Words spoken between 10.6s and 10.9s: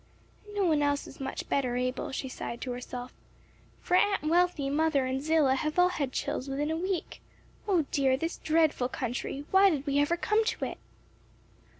it!"